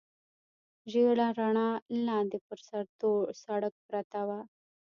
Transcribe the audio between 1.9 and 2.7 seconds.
لاندې پر